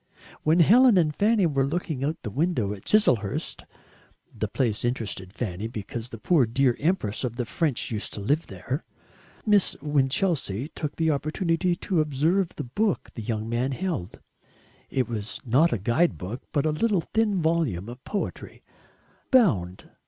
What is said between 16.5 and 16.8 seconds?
but a